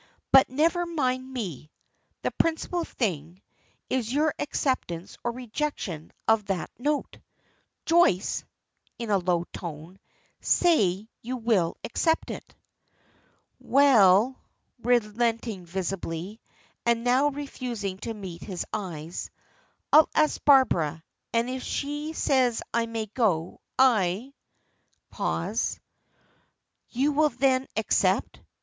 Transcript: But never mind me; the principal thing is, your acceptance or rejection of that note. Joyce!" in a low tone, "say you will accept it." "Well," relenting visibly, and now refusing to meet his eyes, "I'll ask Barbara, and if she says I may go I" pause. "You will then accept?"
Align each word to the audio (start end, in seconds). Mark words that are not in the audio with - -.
But 0.31 0.49
never 0.49 0.87
mind 0.87 1.31
me; 1.31 1.69
the 2.23 2.31
principal 2.31 2.83
thing 2.83 3.39
is, 3.87 4.11
your 4.11 4.33
acceptance 4.39 5.15
or 5.23 5.31
rejection 5.31 6.11
of 6.27 6.45
that 6.45 6.71
note. 6.79 7.19
Joyce!" 7.85 8.43
in 8.97 9.11
a 9.11 9.19
low 9.19 9.43
tone, 9.53 9.99
"say 10.39 11.07
you 11.21 11.37
will 11.37 11.77
accept 11.83 12.31
it." 12.31 12.55
"Well," 13.59 14.39
relenting 14.81 15.67
visibly, 15.67 16.41
and 16.83 17.03
now 17.03 17.27
refusing 17.27 17.99
to 17.99 18.15
meet 18.15 18.41
his 18.41 18.65
eyes, 18.73 19.29
"I'll 19.93 20.09
ask 20.15 20.43
Barbara, 20.43 21.03
and 21.31 21.47
if 21.47 21.61
she 21.61 22.13
says 22.13 22.63
I 22.73 22.87
may 22.87 23.05
go 23.05 23.61
I" 23.77 24.33
pause. 25.11 25.79
"You 26.89 27.11
will 27.11 27.29
then 27.29 27.67
accept?" 27.77 28.39